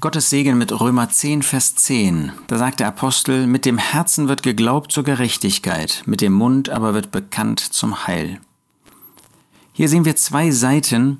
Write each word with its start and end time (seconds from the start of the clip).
Gottes 0.00 0.30
Segen 0.30 0.56
mit 0.56 0.72
Römer 0.72 1.10
10, 1.10 1.42
Vers 1.42 1.74
10. 1.74 2.32
Da 2.46 2.56
sagt 2.56 2.80
der 2.80 2.88
Apostel, 2.88 3.46
mit 3.46 3.66
dem 3.66 3.76
Herzen 3.76 4.28
wird 4.28 4.42
geglaubt 4.42 4.92
zur 4.92 5.04
Gerechtigkeit, 5.04 6.02
mit 6.06 6.22
dem 6.22 6.32
Mund 6.32 6.70
aber 6.70 6.94
wird 6.94 7.10
bekannt 7.10 7.60
zum 7.60 8.06
Heil. 8.06 8.40
Hier 9.74 9.90
sehen 9.90 10.06
wir 10.06 10.16
zwei 10.16 10.52
Seiten, 10.52 11.18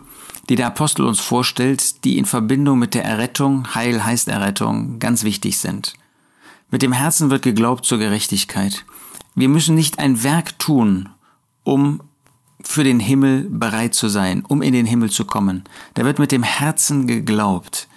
die 0.49 0.57
der 0.57 0.69
Apostel 0.69 1.05
uns 1.05 1.21
vorstellt, 1.21 2.07
die 2.07 2.17
in 2.17 2.25
Verbindung 2.25 2.79
mit 2.79 2.95
der 2.95 3.05
Errettung, 3.05 3.75
Heil 3.75 4.03
heißt 4.03 4.29
Errettung, 4.29 4.99
ganz 4.99 5.25
wichtig 5.25 5.59
sind. 5.59 5.93
Mit 6.71 6.81
dem 6.81 6.95
Herzen 6.95 7.29
wird 7.29 7.43
geglaubt 7.43 7.85
zur 7.85 7.99
Gerechtigkeit. 7.99 8.87
Wir 9.35 9.51
müssen 9.51 9.75
nicht 9.75 9.99
ein 9.99 10.23
Werk 10.23 10.59
tun, 10.59 11.11
um 11.65 12.01
für 12.63 12.83
den 12.83 12.99
Himmel 13.01 13.47
bereit 13.51 13.95
zu 13.95 14.09
sein, 14.09 14.43
um 14.49 14.63
in 14.63 14.73
den 14.73 14.87
Himmel 14.87 15.11
zu 15.11 15.27
kommen. 15.27 15.65
Da 15.93 16.07
wird 16.07 16.19
mit 16.19 16.33
dem 16.33 16.43
Herzen 16.43 17.07
geglaubt 17.07 17.90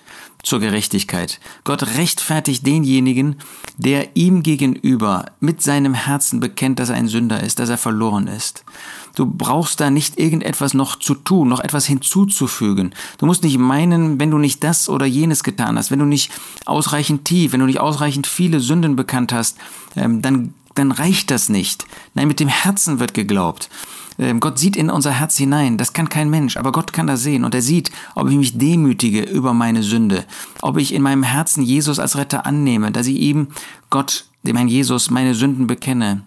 zur 0.44 0.60
Gerechtigkeit. 0.60 1.40
Gott 1.64 1.98
rechtfertigt 1.98 2.68
denjenigen, 2.68 3.38
der 3.78 4.16
ihm 4.16 4.44
gegenüber 4.44 5.26
mit 5.40 5.62
seinem 5.62 5.94
Herzen 5.94 6.42
bekennt, 6.42 6.80
dass 6.80 6.90
er 6.90 6.96
ein 6.96 7.08
Sünder 7.08 7.42
ist, 7.42 7.60
dass 7.60 7.70
er 7.70 7.78
verloren 7.78 8.28
ist. 8.28 8.66
Du 9.16 9.26
brauchst 9.26 9.80
da 9.80 9.90
nicht 9.90 10.20
irgendetwas 10.20 10.74
noch 10.74 11.00
zu 11.00 11.16
tun, 11.16 11.48
noch 11.48 11.62
etwas 11.62 11.86
hinzuzufügen. 11.86 12.94
Du 13.20 13.26
musst 13.26 13.44
nicht 13.44 13.58
meinen, 13.58 14.20
wenn 14.20 14.32
du 14.32 14.38
nicht 14.38 14.64
das 14.64 14.90
oder 14.90 15.06
jenes 15.06 15.44
getan 15.44 15.78
hast, 15.78 15.92
wenn 15.92 16.00
du 16.00 16.06
nicht 16.06 16.32
ausreichend 16.66 17.26
tief, 17.26 17.54
wenn 17.54 17.62
du 17.62 17.66
nicht 17.66 17.80
ausreichend 17.80 18.28
viele 18.28 18.60
Sünden 18.60 18.96
bekannt 18.96 19.32
hast, 19.32 19.58
ähm, 19.96 20.22
dann, 20.22 20.54
dann 20.76 20.92
reicht 20.92 21.32
das 21.32 21.50
nicht. 21.50 21.86
Nein, 22.14 22.28
mit 22.28 22.40
dem 22.40 22.48
Herzen 22.48 23.00
wird 23.00 23.14
geglaubt. 23.14 23.70
Ähm, 24.18 24.40
Gott 24.40 24.60
sieht 24.60 24.76
in 24.76 24.90
unser 24.90 25.12
Herz 25.12 25.38
hinein. 25.38 25.78
Das 25.78 25.94
kann 25.94 26.10
kein 26.10 26.30
Mensch, 26.30 26.58
aber 26.58 26.72
Gott 26.72 26.94
kann 26.94 27.08
das 27.08 27.24
sehen. 27.24 27.44
Und 27.44 27.56
er 27.56 27.62
sieht, 27.62 27.92
ob 28.16 28.30
ich 28.30 28.36
mich 28.36 28.58
demütige 28.58 29.22
über 29.22 29.54
meine 29.54 29.84
Sünde, 29.84 30.26
ob 30.62 30.78
ich 30.78 30.94
in 30.94 31.02
meinem 31.02 31.24
Herzen 31.24 31.64
Jesus 31.64 32.00
als 32.00 32.16
Retter 32.16 32.46
annehme, 32.46 32.92
dass 32.92 33.08
ich 33.08 33.18
ihm, 33.18 33.48
Gott, 33.90 34.26
dem 34.44 34.56
Herrn 34.56 34.68
Jesus, 34.68 35.10
meine 35.10 35.34
Sünden 35.34 35.68
bekenne. 35.68 36.22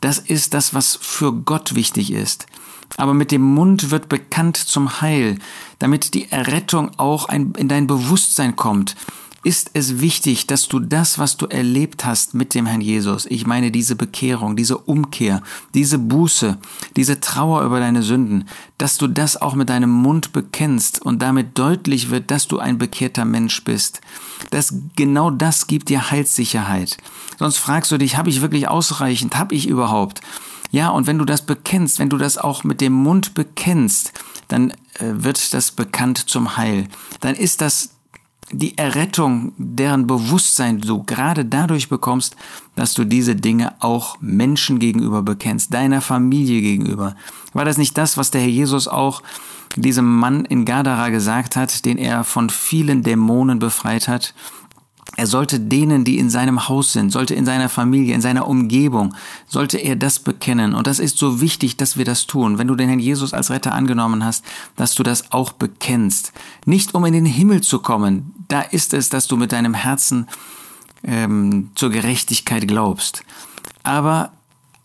Das 0.00 0.18
ist 0.18 0.54
das, 0.54 0.74
was 0.74 0.98
für 1.00 1.32
Gott 1.32 1.74
wichtig 1.74 2.12
ist. 2.12 2.46
Aber 2.96 3.14
mit 3.14 3.30
dem 3.30 3.42
Mund 3.42 3.90
wird 3.90 4.08
bekannt 4.08 4.56
zum 4.56 5.00
Heil, 5.00 5.38
damit 5.78 6.14
die 6.14 6.30
Errettung 6.30 6.90
auch 6.98 7.28
in 7.28 7.68
dein 7.68 7.86
Bewusstsein 7.86 8.54
kommt, 8.56 8.94
ist 9.44 9.70
es 9.74 10.00
wichtig, 10.00 10.46
dass 10.46 10.68
du 10.68 10.80
das, 10.80 11.18
was 11.18 11.36
du 11.36 11.46
erlebt 11.46 12.04
hast 12.04 12.34
mit 12.34 12.54
dem 12.54 12.66
Herrn 12.66 12.80
Jesus, 12.80 13.26
ich 13.26 13.46
meine 13.46 13.70
diese 13.70 13.94
Bekehrung, 13.94 14.56
diese 14.56 14.78
Umkehr, 14.78 15.42
diese 15.74 15.98
Buße, 15.98 16.58
diese 16.96 17.20
Trauer 17.20 17.62
über 17.62 17.78
deine 17.78 18.02
Sünden, 18.02 18.48
dass 18.78 18.96
du 18.96 19.06
das 19.06 19.40
auch 19.40 19.54
mit 19.54 19.68
deinem 19.68 19.90
Mund 19.90 20.32
bekennst 20.32 21.00
und 21.02 21.20
damit 21.20 21.58
deutlich 21.58 22.10
wird, 22.10 22.30
dass 22.30 22.48
du 22.48 22.58
ein 22.58 22.78
bekehrter 22.78 23.24
Mensch 23.24 23.62
bist. 23.64 24.00
Das, 24.50 24.74
genau 24.96 25.30
das 25.30 25.66
gibt 25.66 25.90
dir 25.90 26.10
Heilssicherheit. 26.10 26.96
Sonst 27.38 27.58
fragst 27.58 27.90
du 27.90 27.98
dich, 27.98 28.16
habe 28.16 28.30
ich 28.30 28.40
wirklich 28.40 28.68
ausreichend? 28.68 29.36
Habe 29.36 29.54
ich 29.54 29.68
überhaupt? 29.68 30.20
Ja, 30.70 30.88
und 30.88 31.06
wenn 31.06 31.18
du 31.18 31.24
das 31.24 31.42
bekennst, 31.42 31.98
wenn 31.98 32.10
du 32.10 32.16
das 32.16 32.38
auch 32.38 32.64
mit 32.64 32.80
dem 32.80 32.94
Mund 32.94 33.34
bekennst, 33.34 34.12
dann 34.48 34.70
äh, 34.94 35.04
wird 35.12 35.54
das 35.54 35.70
bekannt 35.70 36.28
zum 36.28 36.56
Heil. 36.56 36.88
Dann 37.20 37.34
ist 37.34 37.60
das 37.60 37.90
die 38.52 38.76
Errettung, 38.78 39.52
deren 39.56 40.06
Bewusstsein 40.06 40.80
du 40.80 41.02
gerade 41.02 41.44
dadurch 41.44 41.88
bekommst, 41.88 42.36
dass 42.76 42.94
du 42.94 43.04
diese 43.04 43.34
Dinge 43.36 43.74
auch 43.80 44.16
Menschen 44.20 44.78
gegenüber 44.78 45.22
bekennst, 45.22 45.72
deiner 45.72 46.00
Familie 46.00 46.60
gegenüber. 46.60 47.16
War 47.52 47.64
das 47.64 47.78
nicht 47.78 47.96
das, 47.96 48.16
was 48.16 48.30
der 48.30 48.42
Herr 48.42 48.48
Jesus 48.48 48.88
auch 48.88 49.22
diesem 49.76 50.04
Mann 50.04 50.44
in 50.44 50.64
Gadara 50.64 51.08
gesagt 51.08 51.56
hat, 51.56 51.84
den 51.84 51.98
er 51.98 52.24
von 52.24 52.50
vielen 52.50 53.02
Dämonen 53.02 53.58
befreit 53.58 54.08
hat? 54.08 54.34
Er 55.16 55.26
sollte 55.26 55.60
denen, 55.60 56.04
die 56.04 56.18
in 56.18 56.30
seinem 56.30 56.68
Haus 56.68 56.92
sind, 56.92 57.10
sollte 57.10 57.34
in 57.34 57.46
seiner 57.46 57.68
Familie, 57.68 58.14
in 58.14 58.20
seiner 58.20 58.48
Umgebung, 58.48 59.14
sollte 59.46 59.78
er 59.78 59.96
das 59.96 60.18
bekennen. 60.18 60.74
Und 60.74 60.86
das 60.86 60.98
ist 60.98 61.18
so 61.18 61.40
wichtig, 61.40 61.76
dass 61.76 61.96
wir 61.96 62.04
das 62.04 62.26
tun. 62.26 62.58
Wenn 62.58 62.66
du 62.66 62.74
den 62.74 62.88
Herrn 62.88 63.00
Jesus 63.00 63.32
als 63.32 63.50
Retter 63.50 63.72
angenommen 63.72 64.24
hast, 64.24 64.44
dass 64.76 64.94
du 64.94 65.02
das 65.02 65.30
auch 65.32 65.52
bekennst. 65.52 66.32
Nicht 66.64 66.94
um 66.94 67.04
in 67.04 67.12
den 67.12 67.26
Himmel 67.26 67.60
zu 67.60 67.78
kommen. 67.78 68.34
Da 68.48 68.60
ist 68.60 68.92
es, 68.92 69.08
dass 69.08 69.26
du 69.26 69.36
mit 69.36 69.52
deinem 69.52 69.74
Herzen 69.74 70.26
ähm, 71.04 71.70
zur 71.74 71.90
Gerechtigkeit 71.90 72.66
glaubst. 72.66 73.22
Aber 73.82 74.32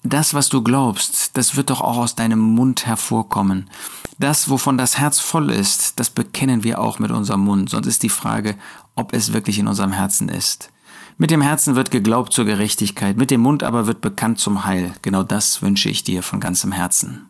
das, 0.04 0.34
was 0.34 0.50
du 0.50 0.62
glaubst, 0.64 1.36
das 1.38 1.56
wird 1.56 1.70
doch 1.70 1.82
auch 1.82 1.98
aus 1.98 2.16
deinem 2.16 2.40
Mund 2.40 2.86
hervorkommen. 2.86 3.70
Das, 4.18 4.50
wovon 4.50 4.78
das 4.78 4.98
Herz 4.98 5.20
voll 5.20 5.50
ist, 5.50 6.00
das 6.00 6.10
bekennen 6.10 6.64
wir 6.64 6.80
auch 6.80 7.00
mit 7.00 7.12
unserem 7.12 7.42
Mund. 7.42 7.70
Sonst 7.70 7.88
ist 7.88 8.04
die 8.04 8.10
Frage, 8.10 8.56
ob 8.96 9.14
es 9.14 9.34
wirklich 9.34 9.60
in 9.60 9.68
unserem 9.68 9.92
Herzen 9.92 10.30
ist. 10.30 10.72
Mit 11.18 11.32
dem 11.32 11.42
Herzen 11.42 11.76
wird 11.76 11.92
geglaubt 11.92 12.32
zur 12.32 12.46
Gerechtigkeit, 12.46 13.18
mit 13.18 13.30
dem 13.30 13.42
Mund 13.42 13.64
aber 13.64 13.88
wird 13.88 14.00
bekannt 14.00 14.40
zum 14.40 14.64
Heil. 14.64 14.94
Genau 15.02 15.24
das 15.24 15.62
wünsche 15.62 15.90
ich 15.90 16.06
dir 16.06 16.24
von 16.24 16.40
ganzem 16.40 16.72
Herzen. 16.72 17.30